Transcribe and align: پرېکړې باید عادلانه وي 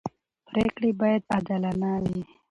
پرېکړې 0.47 0.91
باید 1.01 1.21
عادلانه 1.33 1.91
وي 2.03 2.21